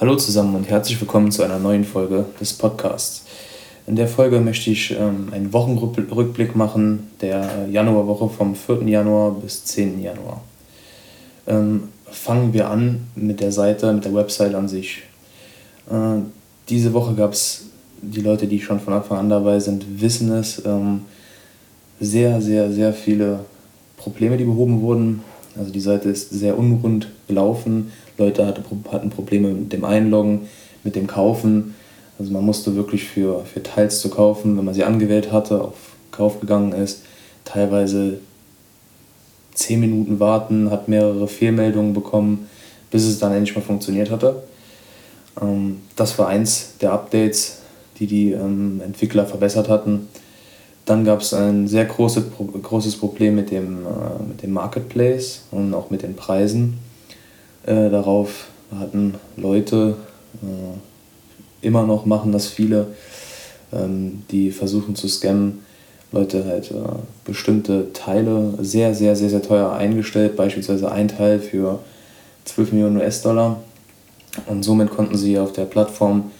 Hallo 0.00 0.16
zusammen 0.16 0.54
und 0.54 0.66
herzlich 0.66 0.98
willkommen 0.98 1.30
zu 1.30 1.42
einer 1.42 1.58
neuen 1.58 1.84
Folge 1.84 2.24
des 2.40 2.54
Podcasts. 2.54 3.26
In 3.86 3.96
der 3.96 4.08
Folge 4.08 4.40
möchte 4.40 4.70
ich 4.70 4.92
ähm, 4.92 5.28
einen 5.30 5.52
Wochenrückblick 5.52 6.56
machen 6.56 7.10
der 7.20 7.68
Januarwoche 7.70 8.30
vom 8.30 8.54
4. 8.54 8.84
Januar 8.84 9.32
bis 9.32 9.62
10. 9.66 10.02
Januar. 10.02 10.40
Ähm, 11.46 11.90
fangen 12.10 12.54
wir 12.54 12.70
an 12.70 13.08
mit 13.14 13.40
der 13.40 13.52
Seite, 13.52 13.92
mit 13.92 14.06
der 14.06 14.14
Website 14.14 14.54
an 14.54 14.68
sich. 14.68 15.02
Äh, 15.90 16.20
diese 16.70 16.94
Woche 16.94 17.12
gab 17.14 17.34
es, 17.34 17.66
die 18.00 18.22
Leute, 18.22 18.46
die 18.46 18.58
schon 18.58 18.80
von 18.80 18.94
Anfang 18.94 19.18
an 19.18 19.28
dabei 19.28 19.60
sind, 19.60 20.00
wissen 20.00 20.32
es, 20.32 20.64
ähm, 20.64 21.02
sehr, 22.00 22.40
sehr, 22.40 22.72
sehr 22.72 22.94
viele 22.94 23.40
Probleme, 23.98 24.38
die 24.38 24.44
behoben 24.44 24.80
wurden. 24.80 25.22
Also 25.58 25.70
die 25.70 25.80
Seite 25.80 26.08
ist 26.08 26.30
sehr 26.30 26.56
unrund 26.56 27.08
gelaufen. 27.28 27.92
Leute 28.20 28.46
hatte, 28.46 28.62
hatten 28.92 29.10
Probleme 29.10 29.48
mit 29.48 29.72
dem 29.72 29.84
Einloggen, 29.84 30.48
mit 30.84 30.94
dem 30.94 31.06
Kaufen. 31.06 31.74
Also 32.18 32.32
man 32.32 32.44
musste 32.44 32.76
wirklich 32.76 33.04
für, 33.04 33.44
für 33.44 33.62
Teils 33.62 34.00
zu 34.00 34.10
kaufen, 34.10 34.56
wenn 34.56 34.64
man 34.64 34.74
sie 34.74 34.84
angewählt 34.84 35.32
hatte, 35.32 35.62
auf 35.62 35.74
Kauf 36.10 36.40
gegangen 36.40 36.72
ist, 36.72 37.02
teilweise 37.44 38.18
10 39.54 39.80
Minuten 39.80 40.20
warten, 40.20 40.70
hat 40.70 40.88
mehrere 40.88 41.28
Fehlmeldungen 41.28 41.92
bekommen, 41.92 42.48
bis 42.90 43.04
es 43.04 43.18
dann 43.18 43.32
endlich 43.32 43.54
mal 43.54 43.62
funktioniert 43.62 44.10
hatte. 44.10 44.42
Ähm, 45.40 45.78
das 45.96 46.18
war 46.18 46.28
eins 46.28 46.74
der 46.80 46.92
Updates, 46.92 47.58
die 47.98 48.06
die 48.06 48.32
ähm, 48.32 48.80
Entwickler 48.84 49.26
verbessert 49.26 49.68
hatten. 49.68 50.08
Dann 50.84 51.04
gab 51.04 51.20
es 51.20 51.32
ein 51.34 51.68
sehr 51.68 51.84
großes, 51.84 52.24
großes 52.62 52.96
Problem 52.96 53.36
mit 53.36 53.50
dem, 53.50 53.86
äh, 53.86 54.22
mit 54.28 54.42
dem 54.42 54.52
Marketplace 54.52 55.42
und 55.50 55.72
auch 55.74 55.90
mit 55.90 56.02
den 56.02 56.16
Preisen. 56.16 56.78
Äh, 57.66 57.90
darauf 57.90 58.48
hatten 58.78 59.14
Leute, 59.36 59.96
äh, 60.42 61.66
immer 61.66 61.84
noch 61.86 62.06
machen 62.06 62.32
das 62.32 62.46
viele, 62.46 62.88
ähm, 63.72 64.22
die 64.30 64.50
versuchen 64.50 64.94
zu 64.94 65.08
scammen, 65.08 65.64
Leute 66.12 66.44
halt 66.44 66.70
äh, 66.70 66.74
bestimmte 67.24 67.92
Teile 67.92 68.54
sehr, 68.60 68.94
sehr, 68.94 69.14
sehr, 69.14 69.30
sehr 69.30 69.42
teuer 69.42 69.72
eingestellt, 69.72 70.36
beispielsweise 70.36 70.90
ein 70.90 71.08
Teil 71.08 71.38
für 71.38 71.80
12 72.46 72.72
Millionen 72.72 72.96
US-Dollar. 72.96 73.60
Und 74.46 74.62
somit 74.62 74.90
konnten 74.90 75.16
sie 75.16 75.38
auf 75.38 75.52
der 75.52 75.64
Plattform, 75.64 76.30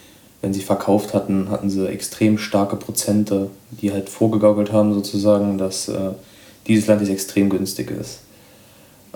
wenn 0.43 0.55
sie 0.55 0.62
verkauft 0.62 1.12
hatten, 1.12 1.51
hatten 1.51 1.71
sie 1.71 1.87
extrem 1.87 2.39
starke 2.39 2.77
Prozente, 2.77 3.51
die 3.71 3.93
halt 3.93 4.09
vorgegaukelt 4.09 4.73
haben, 4.73 4.95
sozusagen, 4.95 5.59
dass 5.59 5.89
äh, 5.89 6.12
dieses 6.67 6.87
Land 6.87 7.03
jetzt 7.03 7.11
extrem 7.11 7.51
günstig 7.51 7.91
ist. 7.91 8.21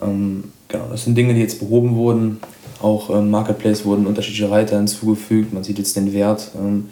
Ähm, 0.02 0.44
genau, 0.68 0.86
das 0.90 1.04
sind 1.04 1.16
Dinge, 1.16 1.34
die 1.34 1.40
jetzt 1.40 1.60
behoben 1.60 1.96
wurden. 1.96 2.40
Auch 2.80 3.10
im 3.10 3.30
Marketplace 3.30 3.84
wurden 3.84 4.06
unterschiedliche 4.06 4.50
Reiter 4.50 4.76
hinzugefügt. 4.76 5.52
Man 5.52 5.64
sieht 5.64 5.78
jetzt 5.78 5.96
den 5.96 6.12
Wert, 6.12 6.50
ähm, 6.56 6.88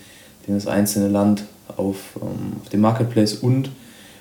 den 0.46 0.54
das 0.54 0.66
einzelne 0.66 1.08
Land 1.08 1.44
auf, 1.76 1.96
ähm, 2.16 2.60
auf 2.62 2.68
dem 2.68 2.80
Marketplace 2.80 3.34
und 3.34 3.70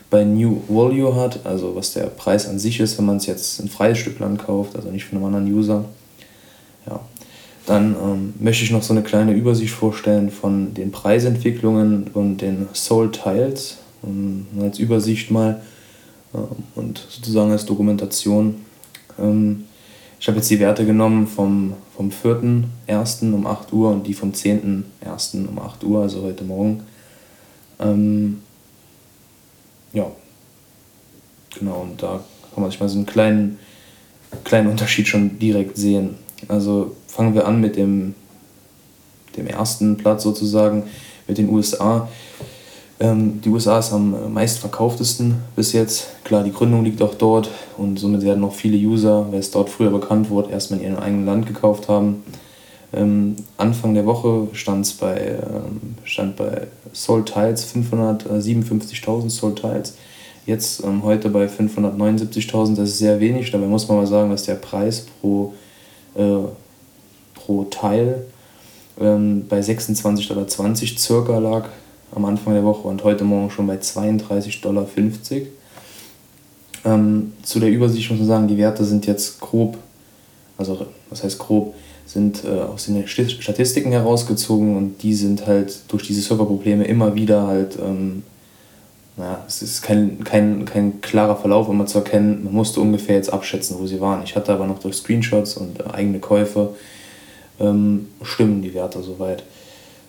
bei 0.09 0.25
New 0.25 0.61
Value 0.67 1.15
hat, 1.15 1.45
also 1.45 1.75
was 1.75 1.93
der 1.93 2.03
Preis 2.03 2.47
an 2.47 2.59
sich 2.59 2.81
ist, 2.81 2.97
wenn 2.97 3.05
man 3.05 3.17
es 3.17 3.25
jetzt 3.25 3.61
ein 3.61 3.69
freies 3.69 3.97
Stück 3.97 4.19
Land 4.19 4.43
kauft, 4.45 4.75
also 4.75 4.89
nicht 4.89 5.05
von 5.05 5.17
einem 5.17 5.27
anderen 5.33 5.53
User. 5.53 5.85
Ja. 6.85 6.99
Dann 7.65 7.95
ähm, 7.95 8.33
möchte 8.39 8.65
ich 8.65 8.71
noch 8.71 8.83
so 8.83 8.93
eine 8.93 9.03
kleine 9.03 9.33
Übersicht 9.33 9.73
vorstellen 9.73 10.29
von 10.29 10.73
den 10.73 10.91
Preisentwicklungen 10.91 12.09
und 12.13 12.39
den 12.41 12.67
Soul 12.73 13.11
Tiles. 13.11 13.77
Und 14.01 14.47
als 14.59 14.79
Übersicht 14.79 15.31
mal 15.31 15.61
ähm, 16.33 16.47
und 16.75 17.05
sozusagen 17.09 17.51
als 17.51 17.65
Dokumentation. 17.65 18.55
Ähm, 19.21 19.65
ich 20.19 20.27
habe 20.27 20.37
jetzt 20.37 20.49
die 20.49 20.59
Werte 20.59 20.85
genommen 20.85 21.25
vom, 21.25 21.73
vom 21.95 22.11
4.1. 22.11 23.33
um 23.33 23.47
8 23.47 23.73
Uhr 23.73 23.89
und 23.89 24.05
die 24.05 24.13
vom 24.13 24.31
10.1. 24.31 25.47
um 25.47 25.59
8 25.59 25.83
Uhr, 25.83 26.03
also 26.03 26.21
heute 26.21 26.43
Morgen. 26.43 26.83
Ähm, 27.79 28.41
ja, 29.93 30.05
genau, 31.57 31.81
und 31.81 32.01
da 32.01 32.23
kann 32.53 32.61
man 32.61 32.69
sich 32.69 32.79
mal 32.79 32.87
so 32.87 32.97
einen 32.97 33.07
kleinen, 33.07 33.59
kleinen 34.43 34.67
Unterschied 34.67 35.07
schon 35.07 35.39
direkt 35.39 35.77
sehen. 35.77 36.15
Also 36.47 36.95
fangen 37.07 37.33
wir 37.33 37.47
an 37.47 37.59
mit 37.59 37.75
dem, 37.75 38.13
dem 39.35 39.47
ersten 39.47 39.97
Platz 39.97 40.23
sozusagen, 40.23 40.83
mit 41.27 41.37
den 41.37 41.49
USA. 41.49 42.09
Ähm, 43.01 43.41
die 43.41 43.49
USA 43.49 43.79
ist 43.79 43.91
am 43.91 44.31
meistverkauftesten 44.31 45.33
bis 45.55 45.73
jetzt. 45.73 46.23
Klar, 46.23 46.43
die 46.43 46.53
Gründung 46.53 46.83
liegt 46.83 47.01
auch 47.01 47.15
dort 47.15 47.49
und 47.77 47.97
somit 47.97 48.21
werden 48.21 48.41
noch 48.41 48.53
viele 48.53 48.77
User, 48.77 49.25
weil 49.31 49.39
es 49.39 49.49
dort 49.49 49.69
früher 49.71 49.89
bekannt 49.89 50.29
wurde, 50.29 50.51
erstmal 50.51 50.79
in 50.79 50.85
ihrem 50.85 50.99
eigenen 50.99 51.25
Land 51.25 51.47
gekauft 51.47 51.89
haben. 51.89 52.23
Ähm, 52.93 53.37
Anfang 53.57 53.95
der 53.95 54.05
Woche 54.05 54.49
stand's 54.53 54.93
bei, 54.93 55.17
ähm, 55.17 55.95
stand 56.03 56.35
bei 56.35 56.67
Soul 56.93 57.25
Tiles 57.25 57.65
557.000 57.73 59.29
Soul 59.31 59.55
Tiles. 59.55 59.95
Jetzt 60.45 60.83
heute 61.03 61.29
bei 61.29 61.47
579.000, 61.47 62.75
das 62.75 62.89
ist 62.89 62.97
sehr 62.99 63.19
wenig. 63.19 63.49
Dabei 63.51 63.65
muss 63.65 63.87
man 63.87 63.97
mal 63.97 64.07
sagen, 64.07 64.29
dass 64.29 64.43
der 64.43 64.55
Preis 64.55 65.05
pro, 65.21 65.53
äh, 66.15 66.37
pro 67.33 67.63
Teil 67.65 68.25
ähm, 68.99 69.45
bei 69.47 69.59
26,20 69.59 70.27
Dollar 70.27 70.75
circa 70.75 71.39
lag 71.39 71.65
am 72.13 72.25
Anfang 72.25 72.53
der 72.53 72.63
Woche 72.63 72.87
und 72.87 73.03
heute 73.03 73.23
Morgen 73.23 73.49
schon 73.49 73.67
bei 73.67 73.75
32,50 73.75 74.61
Dollar. 74.61 74.87
Ähm, 76.83 77.33
zu 77.43 77.59
der 77.59 77.69
Übersicht 77.69 78.09
muss 78.09 78.19
man 78.19 78.27
sagen, 78.27 78.47
die 78.47 78.57
Werte 78.57 78.83
sind 78.83 79.05
jetzt 79.05 79.39
grob, 79.39 79.77
also 80.57 80.85
was 81.09 81.23
heißt 81.23 81.39
grob, 81.39 81.75
sind 82.05 82.43
äh, 82.43 82.59
aus 82.61 82.85
den 82.85 83.07
Statistiken 83.07 83.91
herausgezogen 83.91 84.75
und 84.75 85.03
die 85.03 85.13
sind 85.13 85.47
halt 85.47 85.79
durch 85.87 86.03
diese 86.03 86.21
Serverprobleme 86.21 86.83
immer 86.83 87.15
wieder 87.15 87.47
halt, 87.47 87.77
ähm, 87.79 88.23
naja, 89.15 89.43
es 89.47 89.61
ist 89.61 89.81
kein, 89.81 90.23
kein, 90.23 90.65
kein 90.65 91.01
klarer 91.01 91.35
Verlauf 91.35 91.69
immer 91.69 91.85
zu 91.85 91.99
erkennen. 91.99 92.43
Man 92.43 92.53
musste 92.53 92.81
ungefähr 92.81 93.15
jetzt 93.15 93.31
abschätzen, 93.31 93.77
wo 93.79 93.85
sie 93.85 94.01
waren. 94.01 94.23
Ich 94.23 94.35
hatte 94.35 94.51
aber 94.51 94.65
noch 94.65 94.79
durch 94.79 94.95
Screenshots 94.95 95.55
und 95.57 95.79
äh, 95.79 95.83
eigene 95.91 96.19
Käufe 96.19 96.69
ähm, 97.59 98.07
stimmen 98.23 98.61
die 98.61 98.73
Werte 98.73 99.01
soweit. 99.03 99.43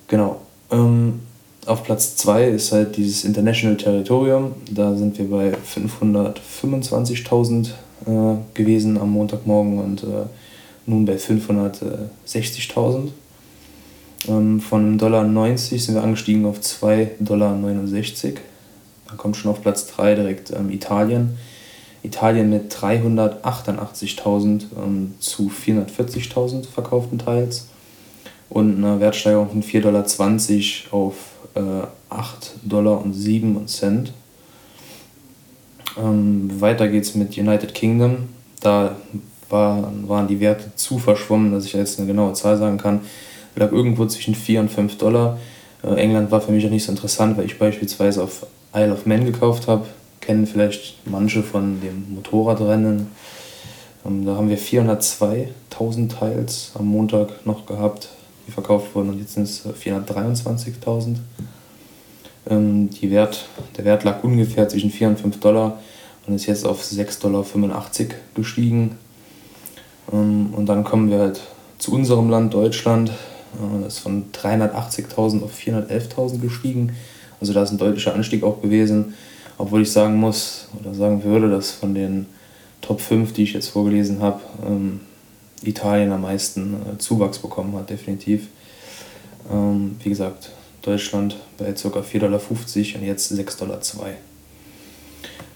Genau. 0.09 0.41
Ähm, 0.71 1.21
auf 1.67 1.85
Platz 1.85 2.17
2 2.17 2.49
ist 2.49 2.73
halt 2.73 2.97
dieses 2.97 3.25
International 3.25 3.77
Territorium. 3.77 4.55
Da 4.71 4.97
sind 4.97 5.19
wir 5.19 5.31
bei 5.31 5.53
525.000 5.53 7.69
äh, 8.07 8.37
gewesen 8.55 8.97
am 8.99 9.11
Montagmorgen 9.11 9.79
und 9.79 10.03
äh, 10.03 10.25
nun 10.87 11.05
bei 11.05 11.17
560.000. 11.17 13.11
Ähm, 14.29 14.61
von 14.61 14.99
Dollar 14.99 15.25
90 15.25 15.85
sind 15.85 15.95
wir 15.95 16.03
angestiegen 16.03 16.45
auf 16.47 16.61
2,69 16.61 17.17
Dollar. 17.21 17.57
Dann 19.09 19.17
kommt 19.17 19.37
schon 19.37 19.51
auf 19.51 19.63
Platz 19.63 19.87
3 19.87 20.15
direkt 20.17 20.51
ähm, 20.51 20.71
Italien. 20.71 21.39
Italien 22.03 22.51
mit 22.51 22.75
388.000 22.75 24.65
ähm, 24.77 25.15
zu 25.21 25.49
440.000 25.49 26.67
verkauften 26.67 27.19
Teils 27.19 27.69
und 28.51 28.85
eine 28.85 28.99
Wertsteigerung 28.99 29.51
von 29.51 29.63
4,20 29.63 29.83
Dollar 29.83 30.05
auf 30.91 31.15
äh, 31.55 31.87
8 32.09 32.53
Dollar 32.63 33.01
und 33.01 33.15
7 33.15 33.67
Cent. 33.67 34.13
Ähm, 35.99 36.61
weiter 36.61 36.89
geht's 36.89 37.15
mit 37.15 37.37
United 37.37 37.75
Kingdom. 37.75 38.29
Da 38.61 38.97
war, 39.49 39.93
waren 40.07 40.29
die 40.29 40.41
Werte 40.41 40.73
zu 40.77 40.99
verschwommen, 40.99 41.53
dass 41.53 41.67
ich 41.67 41.73
jetzt 41.73 41.99
eine 41.99 42.07
genaue 42.07 42.33
Zahl 42.35 42.57
sagen 42.57 42.79
kann. 42.79 43.01
Lag 43.57 43.73
irgendwo 43.73 44.07
zwischen 44.07 44.35
4 44.35 44.61
und 44.61 44.71
5 44.71 44.97
Dollar. 44.99 45.39
Äh, 45.83 45.95
England 45.97 46.31
war 46.31 46.41
für 46.41 46.53
mich 46.53 46.65
auch 46.67 46.71
nicht 46.71 46.85
so 46.85 46.93
interessant, 46.93 47.37
weil 47.37 47.47
ich 47.47 47.59
beispielsweise 47.59 48.23
auf 48.23 48.47
Isle 48.75 48.93
of 48.93 49.07
Man 49.07 49.25
gekauft 49.25 49.69
habe. 49.69 49.87
Kennen 50.21 50.47
vielleicht 50.47 51.07
manche 51.07 51.43
von 51.43 51.81
dem 51.81 52.15
Motorradrennen. 52.15 53.09
Ähm, 54.07 54.25
da 54.25 54.37
haben 54.37 54.49
wir 54.49 54.59
402.000 54.59 56.09
Teils 56.09 56.73
am 56.75 56.87
Montag 56.87 57.45
noch 57.45 57.67
gehabt 57.67 58.09
die 58.47 58.53
verkauft 58.53 58.95
wurden 58.95 59.11
und 59.11 59.19
jetzt 59.19 59.35
sind 59.35 59.45
es 59.45 59.65
423.000. 59.65 61.17
Ähm, 62.49 62.91
die 62.91 63.11
Wert, 63.11 63.47
der 63.77 63.85
Wert 63.85 64.05
lag 64.05 64.25
ungefähr 64.25 64.69
zwischen 64.69 64.91
4 64.91 65.09
und 65.09 65.21
5 65.21 65.41
Dollar 65.41 65.79
und 66.27 66.35
ist 66.35 66.47
jetzt 66.47 66.67
auf 66.67 66.83
6,85 66.83 67.21
Dollar 67.21 67.47
gestiegen. 68.35 68.99
Ähm, 70.13 70.53
und 70.55 70.67
dann 70.67 70.85
kommen 70.85 71.11
wir 71.11 71.19
halt 71.19 71.41
zu 71.79 71.93
unserem 71.93 72.31
Land, 72.31 72.55
Deutschland. 72.55 73.11
Äh, 73.11 73.83
das 73.83 73.95
ist 73.95 73.99
von 74.01 74.33
380.000 74.33 75.43
auf 75.43 75.57
411.000 75.57 76.41
gestiegen. 76.41 76.93
Also 77.41 77.53
da 77.53 77.63
ist 77.63 77.71
ein 77.71 77.79
deutlicher 77.79 78.15
Anstieg 78.15 78.43
auch 78.45 78.63
gewesen. 78.63 79.15
Obwohl 79.59 79.83
ich 79.83 79.93
sagen 79.93 80.17
muss 80.17 80.69
oder 80.81 80.95
sagen 80.95 81.23
würde, 81.25 81.51
dass 81.51 81.71
von 81.71 81.95
den 81.95 82.27
Top 82.81 83.01
5, 83.01 83.33
die 83.33 83.45
ich 83.45 83.53
jetzt 83.53 83.69
vorgelesen 83.69 84.21
habe, 84.21 84.41
ähm, 84.67 85.01
Italien 85.63 86.11
am 86.11 86.23
meisten 86.23 86.75
äh, 86.75 86.99
Zuwachs 86.99 87.39
bekommen 87.39 87.75
hat, 87.77 87.91
definitiv. 87.91 88.49
Wie 90.03 90.09
gesagt, 90.09 90.53
Deutschland 90.83 91.37
bei 91.59 91.73
ca. 91.73 91.89
4,50 91.89 92.19
Dollar 92.19 92.41
und 93.01 93.07
jetzt 93.07 93.33
6,02 93.33 93.59
Dollar. 93.59 93.81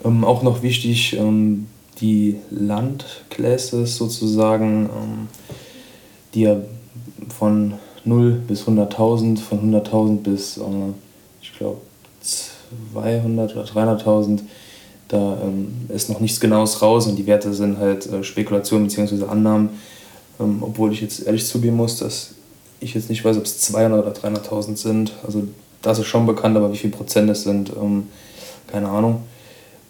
Ähm, 0.05 0.25
auch 0.25 0.43
noch 0.43 0.63
wichtig, 0.63 1.17
ähm, 1.19 1.67
die 2.01 2.37
Landclasses 2.51 3.97
sozusagen, 3.97 4.89
ähm, 4.93 5.29
die 6.35 6.43
ja 6.43 6.57
von 7.37 7.75
0 8.05 8.33
bis 8.47 8.67
100.000, 8.67 9.39
von 9.39 9.75
100.000 9.75 10.19
bis, 10.19 10.59
äh, 10.59 10.63
ich 11.43 11.57
glaube, 11.57 11.81
200 12.93 13.57
oder 13.57 13.65
300.000. 13.65 14.41
Da 15.09 15.39
ähm, 15.43 15.73
ist 15.89 16.09
noch 16.09 16.21
nichts 16.21 16.41
Genaues 16.41 16.83
raus 16.83 17.07
und 17.07 17.17
die 17.17 17.27
Werte 17.27 17.53
sind 17.53 17.79
halt 17.79 18.07
äh, 18.07 18.23
Spekulationen 18.25 18.89
bzw. 18.89 19.25
Annahmen. 19.25 19.71
Ähm, 20.39 20.59
obwohl 20.61 20.93
ich 20.93 21.01
jetzt 21.01 21.27
ehrlich 21.27 21.47
zugeben 21.47 21.77
muss, 21.77 21.99
dass 21.99 22.35
ich 22.81 22.95
jetzt 22.95 23.09
nicht 23.09 23.25
weiß, 23.25 23.37
ob 23.37 23.45
es 23.45 23.59
200 23.61 24.05
oder 24.05 24.13
300.000 24.13 24.77
sind. 24.77 25.13
Also 25.25 25.47
das 25.83 25.99
ist 25.99 26.07
schon 26.07 26.27
bekannt, 26.27 26.57
aber 26.57 26.73
wie 26.73 26.77
viel 26.77 26.91
Prozent 26.91 27.31
es 27.31 27.43
sind, 27.43 27.71
ähm, 27.71 28.09
keine 28.67 28.89
Ahnung. 28.89 29.23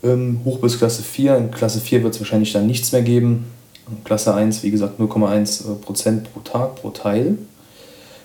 Ähm, 0.03 0.41
hoch 0.45 0.59
bis 0.59 0.79
Klasse 0.79 1.03
4. 1.03 1.37
In 1.37 1.51
Klasse 1.51 1.81
4 1.81 2.03
wird 2.03 2.15
es 2.15 2.21
wahrscheinlich 2.21 2.53
dann 2.53 2.67
nichts 2.67 2.93
mehr 2.93 3.03
geben. 3.03 3.47
In 3.91 4.05
Klasse 4.05 4.35
1, 4.35 4.63
wie 4.63 4.71
gesagt, 4.71 5.01
0,1 5.01 5.71
äh, 5.71 5.75
Prozent 5.77 6.33
pro 6.33 6.41
Tag, 6.41 6.77
pro 6.77 6.91
Teil. 6.91 7.39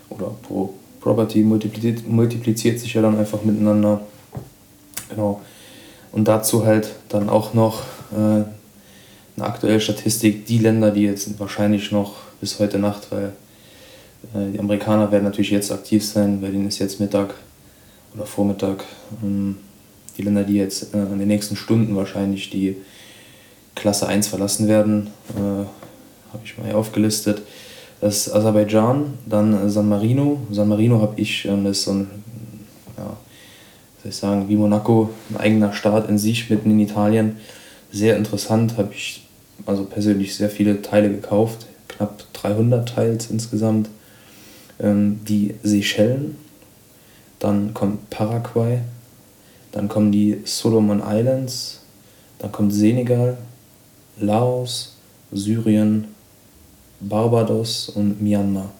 Oder 0.09 0.31
pro 0.43 0.73
Property 0.99 1.41
multipliziert, 1.41 2.07
multipliziert 2.07 2.79
sich 2.79 2.93
ja 2.93 3.01
dann 3.01 3.17
einfach 3.17 3.43
miteinander. 3.43 4.01
Genau. 5.09 5.41
Und 6.11 6.27
dazu 6.27 6.65
halt 6.65 6.89
dann 7.09 7.29
auch 7.29 7.53
noch 7.53 7.81
äh, 8.11 8.15
eine 8.15 8.45
aktuelle 9.37 9.79
Statistik, 9.79 10.45
die 10.45 10.57
Länder, 10.57 10.91
die 10.91 11.03
jetzt 11.03 11.39
wahrscheinlich 11.39 11.91
noch 11.91 12.15
bis 12.41 12.59
heute 12.59 12.79
Nacht, 12.79 13.07
weil 13.11 13.31
die 14.33 14.59
Amerikaner 14.59 15.11
werden 15.11 15.23
natürlich 15.23 15.51
jetzt 15.51 15.71
aktiv 15.71 16.05
sein, 16.05 16.41
bei 16.41 16.49
denen 16.49 16.67
ist 16.67 16.79
jetzt 16.79 16.99
Mittag 16.99 17.33
oder 18.13 18.25
Vormittag. 18.25 18.83
Ähm, 19.23 19.57
die 20.17 20.21
Länder, 20.23 20.43
die 20.43 20.55
jetzt 20.55 20.93
äh, 20.93 20.97
in 20.97 21.19
den 21.19 21.27
nächsten 21.27 21.55
Stunden 21.55 21.95
wahrscheinlich 21.95 22.49
die 22.49 22.77
Klasse 23.75 24.07
1 24.07 24.27
verlassen 24.27 24.67
werden, 24.67 25.07
äh, 25.35 25.39
habe 25.39 26.43
ich 26.43 26.57
mal 26.57 26.67
hier 26.67 26.77
aufgelistet. 26.77 27.41
Das 27.99 28.27
ist 28.27 28.33
Aserbaidschan, 28.33 29.13
dann 29.25 29.69
San 29.69 29.87
Marino. 29.87 30.39
San 30.51 30.67
Marino 30.67 31.01
habe 31.01 31.19
ich, 31.19 31.45
ähm, 31.45 31.63
das 31.63 31.77
ist 31.79 31.83
so 31.85 31.91
ein, 31.91 32.07
ja, 32.97 33.17
soll 34.01 34.09
ich 34.09 34.15
sagen, 34.15 34.49
wie 34.49 34.55
Monaco, 34.55 35.09
ein 35.29 35.37
eigener 35.37 35.73
Staat 35.73 36.09
in 36.09 36.17
sich, 36.17 36.49
mitten 36.49 36.71
in 36.71 36.79
Italien. 36.79 37.37
Sehr 37.91 38.17
interessant, 38.17 38.77
habe 38.77 38.93
ich 38.93 39.27
also 39.65 39.83
persönlich 39.83 40.35
sehr 40.35 40.49
viele 40.49 40.81
Teile 40.81 41.09
gekauft, 41.09 41.67
knapp 41.87 42.23
300 42.33 42.87
Teils 42.87 43.29
insgesamt. 43.29 43.89
Ähm, 44.81 45.21
die 45.27 45.55
Seychellen, 45.63 46.37
dann 47.39 47.73
kommt 47.73 48.09
Paraguay, 48.09 48.79
dann 49.71 49.87
kommen 49.87 50.11
die 50.11 50.41
Solomon 50.43 51.01
Islands, 51.05 51.81
dann 52.39 52.51
kommt 52.51 52.73
Senegal, 52.73 53.37
Laos, 54.19 54.97
Syrien, 55.31 56.07
Barbados 56.99 57.89
und 57.89 58.21
Myanmar. 58.21 58.71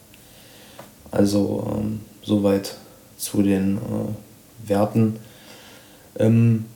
Also 1.10 1.72
ähm, 1.76 2.00
soweit 2.22 2.76
zu 3.16 3.42
den 3.42 3.76
äh, 3.76 4.68
Werten. 4.68 5.18
Ähm, 6.18 6.66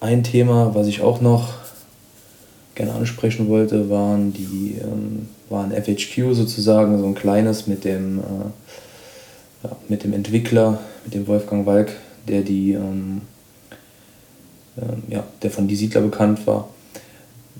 ein 0.00 0.22
Thema, 0.22 0.74
was 0.74 0.86
ich 0.86 1.00
auch 1.00 1.20
noch 1.20 1.54
gerne 2.78 2.94
ansprechen 2.94 3.48
wollte, 3.48 3.90
waren 3.90 4.32
die 4.32 4.76
ähm, 4.80 5.28
waren 5.50 5.72
FHQ 5.72 6.32
sozusagen, 6.34 6.98
so 6.98 7.06
ein 7.06 7.14
kleines 7.14 7.66
mit 7.66 7.84
dem, 7.84 8.18
äh, 8.18 9.64
ja, 9.64 9.76
mit 9.88 10.04
dem 10.04 10.12
Entwickler, 10.12 10.78
mit 11.04 11.14
dem 11.14 11.26
Wolfgang 11.26 11.66
Walk, 11.66 11.90
der 12.28 12.42
die 12.42 12.72
ähm, 12.72 13.22
äh, 14.76 15.12
ja, 15.14 15.24
der 15.42 15.50
von 15.50 15.66
Die 15.66 15.76
Siedler 15.76 16.02
bekannt 16.02 16.46
war. 16.46 16.68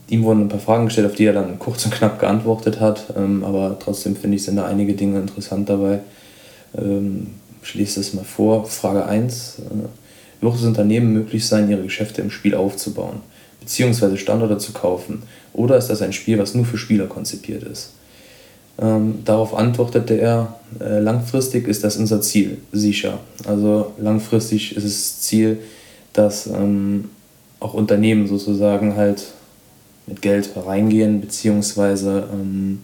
Ihm 0.09 0.23
wurden 0.23 0.43
ein 0.43 0.49
paar 0.49 0.61
Fragen 0.61 0.87
gestellt, 0.87 1.09
auf 1.09 1.17
die 1.17 1.25
er 1.25 1.35
dann 1.35 1.59
kurz 1.59 1.85
und 1.85 1.93
knapp 1.93 2.21
geantwortet 2.21 2.81
hat, 2.81 3.13
ähm, 3.17 3.45
aber 3.45 3.77
trotzdem 3.79 4.17
finde 4.17 4.37
ich, 4.37 4.45
sind 4.45 4.57
da 4.57 4.67
einige 4.67 4.95
Dinge 4.95 5.19
interessant 5.19 5.69
dabei. 5.69 6.01
Ähm, 6.77 7.35
schließe 7.63 8.01
das 8.01 8.15
mal 8.15 8.25
vor. 8.25 8.67
Frage 8.67 9.05
1. 9.05 9.59
Äh, 9.59 10.43
wird 10.43 10.55
es 10.55 10.63
Unternehmen 10.63 11.13
möglich 11.13 11.45
sein, 11.47 11.69
ihre 11.69 11.83
Geschäfte 11.83 12.23
im 12.23 12.31
Spiel 12.31 12.55
aufzubauen, 12.55 13.21
beziehungsweise 13.61 14.17
Standorte 14.17 14.59
zu 14.59 14.73
kaufen? 14.73 15.23
Oder 15.53 15.77
ist 15.77 15.89
das 15.89 16.03
ein 16.03 16.13
Spiel, 16.13 16.39
was 16.39 16.55
nur 16.55 16.65
für 16.65 16.79
Spieler 16.79 17.07
konzipiert 17.07 17.63
ist? 17.65 17.93
Ähm, 18.81 19.25
darauf 19.25 19.55
antwortete 19.55 20.15
er, 20.15 20.55
äh, 20.81 21.01
langfristig 21.01 21.67
ist 21.67 21.83
das 21.83 21.97
unser 21.97 22.21
Ziel, 22.21 22.59
sicher. 22.73 23.19
Also 23.45 23.93
langfristig 23.99 24.77
ist 24.77 24.85
es 24.85 25.21
Ziel, 25.21 25.59
dass 26.13 26.47
ähm, 26.47 27.11
auch 27.59 27.75
Unternehmen 27.75 28.29
sozusagen 28.29 28.95
halt 28.95 29.33
mit 30.07 30.23
Geld 30.23 30.51
reingehen, 30.57 31.21
beziehungsweise 31.21 32.29
ähm, 32.33 32.81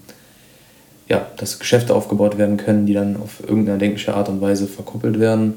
ja, 1.08 1.26
dass 1.36 1.58
Geschäfte 1.58 1.94
aufgebaut 1.94 2.38
werden 2.38 2.56
können, 2.56 2.86
die 2.86 2.94
dann 2.94 3.16
auf 3.16 3.40
irgendeine 3.46 3.78
denkliche 3.78 4.14
Art 4.14 4.28
und 4.28 4.40
Weise 4.40 4.66
verkuppelt 4.66 5.20
werden. 5.20 5.54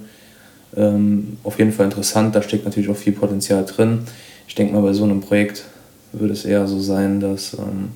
Ähm, 0.76 1.38
auf 1.44 1.58
jeden 1.58 1.72
Fall 1.72 1.86
interessant, 1.86 2.36
da 2.36 2.42
steckt 2.42 2.66
natürlich 2.66 2.90
auch 2.90 2.98
viel 2.98 3.14
Potenzial 3.14 3.66
drin. 3.66 4.00
Ich 4.48 4.56
denke 4.56 4.74
mal, 4.74 4.82
bei 4.82 4.94
so 4.94 5.04
einem 5.04 5.22
Projekt 5.22 5.66
würde 6.14 6.34
es 6.34 6.46
eher 6.46 6.68
so 6.68 6.80
sein, 6.80 7.20
dass, 7.20 7.54
ähm, 7.54 7.90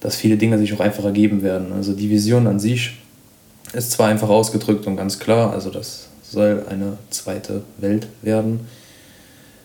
dass 0.00 0.16
viele 0.16 0.36
Dinge 0.36 0.58
sich 0.58 0.72
auch 0.74 0.80
einfach 0.80 1.04
ergeben 1.04 1.42
werden. 1.42 1.72
Also 1.72 1.92
die 1.92 2.10
Vision 2.10 2.46
an 2.46 2.60
sich 2.60 2.98
ist 3.72 3.92
zwar 3.92 4.08
einfach 4.08 4.28
ausgedrückt 4.28 4.86
und 4.86 4.96
ganz 4.96 5.18
klar, 5.18 5.52
also 5.52 5.70
das 5.70 6.08
soll 6.22 6.64
eine 6.68 6.98
zweite 7.10 7.62
Welt 7.78 8.06
werden 8.22 8.60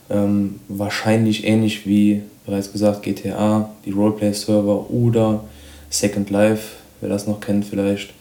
ähm, 0.10 0.60
wahrscheinlich 0.68 1.46
ähnlich 1.46 1.86
wie 1.88 2.22
bereits 2.46 2.72
gesagt 2.72 3.04
GTA, 3.04 3.70
die 3.86 3.92
Roleplay-Server 3.92 4.90
oder 4.90 5.44
Second 5.90 6.30
Life, 6.30 6.76
wer 7.02 7.10
das 7.10 7.28
noch 7.28 7.40
kennt 7.40 7.66
vielleicht. 7.66 8.12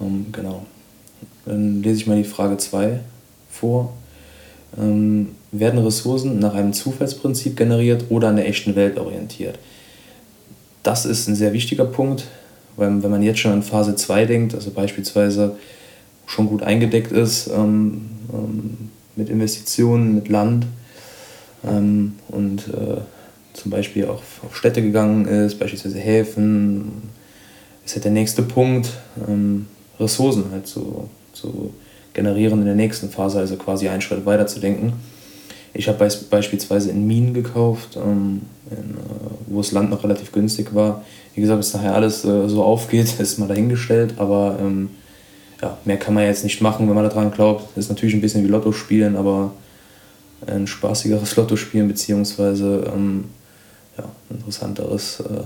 Ähm, 0.00 0.26
genau. 0.32 0.64
Dann 1.44 1.82
lese 1.82 2.00
ich 2.00 2.06
mal 2.06 2.16
die 2.16 2.28
Frage 2.28 2.56
2 2.56 3.00
vor. 3.50 3.92
Ähm, 4.78 5.30
werden 5.52 5.78
Ressourcen 5.78 6.38
nach 6.38 6.54
einem 6.54 6.72
Zufallsprinzip 6.72 7.56
generiert 7.56 8.04
oder 8.08 8.28
an 8.28 8.36
der 8.36 8.48
echten 8.48 8.74
Welt 8.76 8.98
orientiert? 8.98 9.58
Das 10.82 11.06
ist 11.06 11.28
ein 11.28 11.36
sehr 11.36 11.52
wichtiger 11.52 11.84
Punkt, 11.84 12.24
weil 12.76 13.02
wenn 13.02 13.10
man 13.10 13.22
jetzt 13.22 13.40
schon 13.40 13.52
an 13.52 13.62
Phase 13.62 13.94
2 13.94 14.26
denkt, 14.26 14.54
also 14.54 14.70
beispielsweise 14.70 15.56
schon 16.26 16.48
gut 16.48 16.62
eingedeckt 16.62 17.12
ist 17.12 17.48
ähm, 17.48 18.10
ähm, 18.32 18.90
mit 19.16 19.28
Investitionen, 19.28 20.14
mit 20.14 20.28
Land, 20.28 20.66
ähm, 21.66 22.14
und 22.28 22.68
äh, 22.68 23.00
zum 23.52 23.70
Beispiel 23.70 24.06
auch 24.06 24.22
auf 24.44 24.56
Städte 24.56 24.82
gegangen 24.82 25.26
ist, 25.26 25.58
beispielsweise 25.58 25.98
Häfen, 25.98 27.02
ist 27.84 27.94
halt 27.94 28.04
der 28.04 28.12
nächste 28.12 28.42
Punkt, 28.42 28.90
ähm, 29.28 29.66
Ressourcen 29.98 30.44
halt 30.50 30.66
zu, 30.66 31.08
zu 31.32 31.72
generieren 32.14 32.60
in 32.60 32.66
der 32.66 32.74
nächsten 32.74 33.10
Phase, 33.10 33.38
also 33.38 33.56
quasi 33.56 33.88
einen 33.88 34.00
Schritt 34.00 34.24
weiter 34.24 34.46
zu 34.46 34.60
denken. 34.60 34.94
Ich 35.74 35.88
habe 35.88 35.98
beis 35.98 36.16
beispielsweise 36.16 36.90
in 36.90 37.06
Minen 37.06 37.34
gekauft, 37.34 37.96
ähm, 37.96 38.42
äh, 38.70 38.76
wo 39.46 39.58
das 39.58 39.72
Land 39.72 39.90
noch 39.90 40.04
relativ 40.04 40.30
günstig 40.32 40.74
war. 40.74 41.04
Wie 41.34 41.40
gesagt, 41.40 41.58
bis 41.58 41.74
nachher 41.74 41.94
alles 41.94 42.24
äh, 42.24 42.48
so 42.48 42.62
aufgeht, 42.62 43.12
ist 43.18 43.38
mal 43.38 43.48
dahingestellt, 43.48 44.14
aber 44.16 44.56
ähm, 44.60 44.90
ja, 45.60 45.76
mehr 45.84 45.96
kann 45.96 46.14
man 46.14 46.24
jetzt 46.24 46.44
nicht 46.44 46.60
machen, 46.60 46.88
wenn 46.88 46.94
man 46.94 47.04
daran 47.04 47.32
glaubt. 47.32 47.76
Ist 47.76 47.88
natürlich 47.88 48.14
ein 48.14 48.20
bisschen 48.20 48.44
wie 48.44 48.48
Lotto 48.48 48.72
spielen, 48.72 49.16
aber 49.16 49.52
ein 50.46 50.66
spaßigeres 50.66 51.34
Lotto 51.36 51.56
spielen, 51.56 51.88
beziehungsweise 51.88 52.90
ähm, 52.94 53.24
ja, 53.98 54.04
ein 54.30 54.36
interessanteres, 54.36 55.20
äh, 55.20 55.42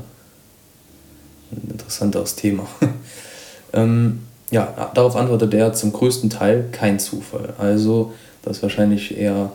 ein 1.52 1.70
interessanteres 1.70 2.34
Thema. 2.34 2.66
ähm, 3.72 4.20
ja, 4.50 4.90
darauf 4.94 5.16
antwortet 5.16 5.52
er 5.54 5.72
zum 5.72 5.92
größten 5.92 6.30
Teil 6.30 6.66
kein 6.72 6.98
Zufall. 6.98 7.54
Also, 7.58 8.12
dass 8.42 8.62
wahrscheinlich 8.62 9.16
eher 9.16 9.52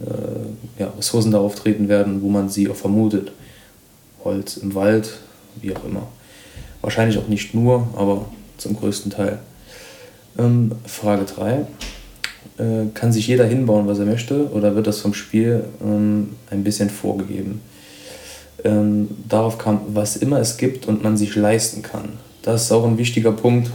äh, 0.00 0.80
ja, 0.80 0.92
Ressourcen 0.96 1.32
da 1.32 1.38
auftreten 1.38 1.88
werden, 1.88 2.22
wo 2.22 2.28
man 2.28 2.48
sie 2.48 2.68
auch 2.68 2.76
vermutet. 2.76 3.32
Holz 4.24 4.56
im 4.56 4.74
Wald, 4.74 5.10
wie 5.60 5.74
auch 5.74 5.84
immer. 5.84 6.08
Wahrscheinlich 6.80 7.18
auch 7.18 7.28
nicht 7.28 7.54
nur, 7.54 7.88
aber 7.96 8.26
zum 8.58 8.76
größten 8.76 9.10
Teil. 9.10 9.38
Ähm, 10.38 10.72
Frage 10.86 11.24
3. 11.24 11.66
Äh, 12.56 12.86
kann 12.94 13.12
sich 13.12 13.26
jeder 13.26 13.46
hinbauen, 13.46 13.86
was 13.86 13.98
er 13.98 14.06
möchte, 14.06 14.50
oder 14.50 14.74
wird 14.74 14.86
das 14.86 15.00
vom 15.00 15.14
Spiel 15.14 15.64
ähm, 15.82 16.30
ein 16.50 16.64
bisschen 16.64 16.90
vorgegeben? 16.90 17.60
Ähm, 18.64 19.08
darauf 19.28 19.58
kam, 19.58 19.80
was 19.88 20.16
immer 20.16 20.38
es 20.40 20.56
gibt 20.56 20.86
und 20.86 21.02
man 21.02 21.16
sich 21.16 21.36
leisten 21.36 21.82
kann. 21.82 22.10
Das 22.44 22.64
ist 22.64 22.72
auch 22.72 22.84
ein 22.84 22.98
wichtiger 22.98 23.32
Punkt. 23.32 23.70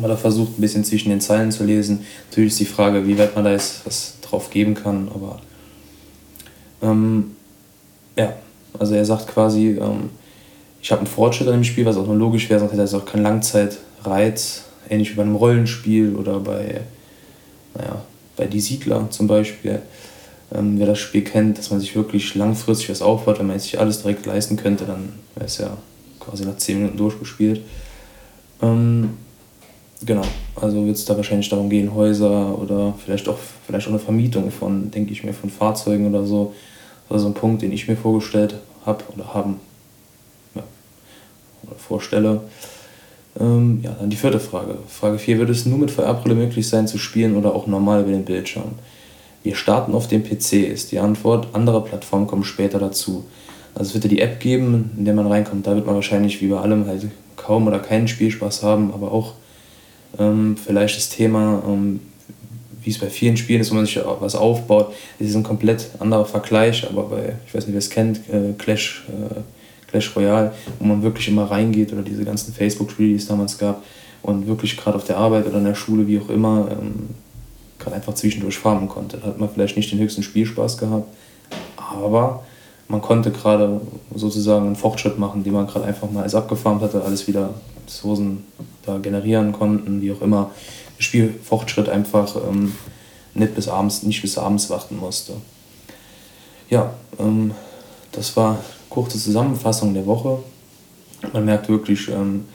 Man 0.00 0.10
da 0.10 0.16
versucht, 0.16 0.58
ein 0.58 0.60
bisschen 0.60 0.84
zwischen 0.84 1.08
den 1.08 1.20
Zeilen 1.20 1.50
zu 1.50 1.64
lesen. 1.64 2.04
Natürlich 2.28 2.52
ist 2.52 2.60
die 2.60 2.66
Frage, 2.66 3.06
wie 3.06 3.18
weit 3.18 3.34
man 3.34 3.44
da 3.44 3.52
jetzt 3.52 3.86
was 3.86 4.18
drauf 4.20 4.50
geben 4.50 4.74
kann, 4.74 5.08
aber 5.12 5.40
ähm, 6.82 7.36
ja, 8.16 8.34
also 8.78 8.94
er 8.94 9.04
sagt 9.04 9.28
quasi, 9.28 9.78
ähm, 9.80 10.10
ich 10.80 10.92
habe 10.92 11.00
einen 11.00 11.08
Fortschritt 11.08 11.48
an 11.48 11.54
dem 11.54 11.64
Spiel, 11.64 11.86
was 11.86 11.96
auch 11.96 12.06
nur 12.06 12.16
logisch 12.16 12.48
wäre, 12.48 12.60
sonst 12.60 12.72
hätte 12.72 12.82
es 12.82 12.94
auch 12.94 13.04
keinen 13.04 13.22
Langzeitreiz, 13.22 14.64
ähnlich 14.88 15.12
wie 15.12 15.16
bei 15.16 15.22
einem 15.22 15.36
Rollenspiel 15.36 16.14
oder 16.14 16.38
bei 16.38 16.82
naja, 17.74 18.02
bei 18.36 18.46
Die 18.46 18.60
Siedler 18.60 19.08
zum 19.10 19.26
Beispiel, 19.26 19.80
ähm, 20.54 20.78
wer 20.78 20.86
das 20.86 20.98
Spiel 20.98 21.22
kennt, 21.22 21.58
dass 21.58 21.70
man 21.70 21.80
sich 21.80 21.94
wirklich 21.96 22.34
langfristig 22.34 22.90
was 22.90 23.02
aufbaut, 23.02 23.38
wenn 23.38 23.46
man 23.46 23.58
sich 23.58 23.78
alles 23.78 24.02
direkt 24.02 24.26
leisten 24.26 24.56
könnte, 24.56 24.84
dann 24.84 25.10
wäre 25.34 25.46
es 25.46 25.58
ja 25.58 25.76
quasi 26.20 26.44
nach 26.44 26.56
10 26.56 26.78
Minuten 26.78 26.96
durchgespielt. 26.96 27.62
Ähm, 28.62 29.10
genau, 30.04 30.22
also 30.54 30.84
wird 30.86 30.96
es 30.96 31.04
da 31.04 31.16
wahrscheinlich 31.16 31.48
darum 31.48 31.70
gehen, 31.70 31.94
Häuser 31.94 32.58
oder 32.58 32.94
vielleicht 33.02 33.28
auch, 33.28 33.38
vielleicht 33.66 33.86
auch 33.86 33.92
eine 33.92 33.98
Vermietung 33.98 34.50
von, 34.50 34.90
denke 34.90 35.12
ich 35.12 35.24
mir, 35.24 35.32
von 35.32 35.50
Fahrzeugen 35.50 36.06
oder 36.06 36.24
so. 36.24 36.54
Das 37.08 37.10
war 37.10 37.18
so 37.18 37.26
ein 37.26 37.34
Punkt, 37.34 37.62
den 37.62 37.72
ich 37.72 37.88
mir 37.88 37.96
vorgestellt 37.96 38.54
habe 38.86 39.02
oder 39.14 39.34
haben 39.34 39.56
ja, 40.54 40.62
oder 41.64 41.76
vorstelle. 41.76 42.42
Ähm, 43.38 43.80
ja, 43.82 43.92
dann 43.98 44.10
die 44.10 44.16
vierte 44.16 44.40
Frage. 44.40 44.76
Frage 44.88 45.18
4. 45.18 45.38
Wird 45.38 45.50
es 45.50 45.66
nur 45.66 45.78
mit 45.78 45.90
VR-Brille 45.90 46.34
möglich 46.34 46.68
sein 46.68 46.86
zu 46.86 46.98
spielen 46.98 47.36
oder 47.36 47.54
auch 47.54 47.66
normal 47.66 48.02
über 48.02 48.10
den 48.10 48.24
Bildschirm? 48.24 48.72
Wir 49.42 49.54
starten 49.54 49.94
auf 49.94 50.08
dem 50.08 50.22
PC, 50.22 50.52
ist 50.52 50.92
die 50.92 50.98
Antwort. 50.98 51.48
Andere 51.54 51.82
Plattformen 51.82 52.26
kommen 52.26 52.44
später 52.44 52.78
dazu. 52.78 53.24
Also 53.74 53.88
es 53.88 53.94
wird 53.94 54.04
ja 54.04 54.10
die 54.10 54.20
App 54.20 54.40
geben, 54.40 54.90
in 54.96 55.04
der 55.04 55.14
man 55.14 55.26
reinkommt. 55.26 55.66
Da 55.66 55.74
wird 55.74 55.86
man 55.86 55.94
wahrscheinlich 55.94 56.40
wie 56.40 56.48
bei 56.48 56.58
allem 56.58 56.86
halt 56.86 57.06
kaum 57.36 57.66
oder 57.66 57.78
keinen 57.78 58.08
Spielspaß 58.08 58.62
haben, 58.62 58.92
aber 58.92 59.12
auch 59.12 59.34
ähm, 60.18 60.56
vielleicht 60.56 60.96
das 60.96 61.08
Thema, 61.08 61.62
ähm, 61.66 62.00
wie 62.82 62.90
es 62.90 62.98
bei 62.98 63.08
vielen 63.08 63.36
Spielen 63.36 63.60
ist, 63.60 63.70
wo 63.70 63.74
man 63.74 63.86
sich 63.86 64.00
was 64.20 64.34
aufbaut, 64.34 64.92
das 65.18 65.28
ist 65.28 65.34
ein 65.34 65.42
komplett 65.42 65.90
anderer 65.98 66.24
Vergleich, 66.24 66.88
aber 66.88 67.04
bei, 67.04 67.34
ich 67.46 67.54
weiß 67.54 67.66
nicht, 67.66 67.74
wer 67.74 67.78
es 67.78 67.90
kennt, 67.90 68.18
äh, 68.30 68.52
Clash, 68.58 69.04
äh, 69.08 69.40
Clash 69.88 70.14
Royale, 70.16 70.52
wo 70.78 70.86
man 70.86 71.02
wirklich 71.02 71.28
immer 71.28 71.50
reingeht 71.50 71.92
oder 71.92 72.02
diese 72.02 72.24
ganzen 72.24 72.54
Facebook-Spiele, 72.54 73.10
die 73.10 73.16
es 73.16 73.26
damals 73.26 73.58
gab 73.58 73.82
und 74.22 74.46
wirklich 74.46 74.76
gerade 74.76 74.96
auf 74.96 75.04
der 75.04 75.16
Arbeit 75.16 75.46
oder 75.46 75.58
in 75.58 75.64
der 75.64 75.74
Schule, 75.74 76.06
wie 76.06 76.18
auch 76.18 76.28
immer, 76.28 76.68
ähm, 76.70 77.10
gerade 77.78 77.96
einfach 77.96 78.14
zwischendurch 78.14 78.58
farmen 78.58 78.88
konnte. 78.88 79.18
Da 79.18 79.28
hat 79.28 79.40
man 79.40 79.48
vielleicht 79.48 79.76
nicht 79.76 79.90
den 79.90 79.98
höchsten 79.98 80.22
Spielspaß 80.22 80.78
gehabt, 80.78 81.08
aber 81.76 82.44
man 82.90 83.00
konnte 83.00 83.30
gerade 83.30 83.80
sozusagen 84.12 84.66
einen 84.66 84.76
Fortschritt 84.76 85.16
machen, 85.16 85.44
den 85.44 85.52
man 85.52 85.68
gerade 85.68 85.86
einfach 85.86 86.10
mal 86.10 86.22
alles 86.22 86.34
abgefarmt 86.34 86.82
hatte, 86.82 87.04
alles 87.04 87.28
wieder 87.28 87.50
Ressourcen 87.86 88.44
da 88.84 88.98
generieren 88.98 89.52
konnten, 89.52 90.02
wie 90.02 90.10
auch 90.12 90.20
immer. 90.20 90.50
Spielfortschritt 90.98 91.88
einfach 91.88 92.34
ähm, 92.36 92.74
nicht 93.34 93.54
bis 93.54 93.68
abends, 93.68 94.02
nicht 94.02 94.20
bis 94.22 94.36
abends 94.36 94.68
warten 94.70 94.96
musste. 94.98 95.34
Ja, 96.68 96.92
ähm, 97.20 97.52
das 98.10 98.36
war 98.36 98.50
eine 98.50 98.58
kurze 98.88 99.18
Zusammenfassung 99.18 99.94
der 99.94 100.06
Woche. 100.06 100.40
Man 101.32 101.44
merkt 101.44 101.68
wirklich, 101.68 102.08
ähm, 102.08 102.46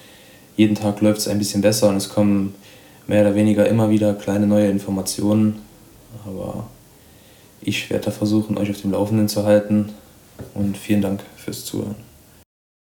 jeden 0.57 0.75
Tag 0.75 0.99
läuft 0.99 1.19
es 1.19 1.27
ein 1.29 1.39
bisschen 1.39 1.61
besser 1.61 1.87
und 1.87 1.95
es 1.95 2.09
kommen 2.09 2.55
mehr 3.07 3.21
oder 3.21 3.35
weniger 3.35 3.67
immer 3.67 3.89
wieder 3.89 4.13
kleine 4.13 4.47
neue 4.47 4.69
Informationen. 4.69 5.61
Aber 6.25 6.67
ich 7.61 7.89
werde 7.89 8.05
da 8.05 8.11
versuchen, 8.11 8.57
euch 8.57 8.69
auf 8.69 8.81
dem 8.81 8.91
Laufenden 8.91 9.29
zu 9.29 9.45
halten 9.45 9.93
und 10.53 10.77
vielen 10.77 11.01
Dank 11.01 11.21
fürs 11.37 11.65
Zuhören. 11.65 11.95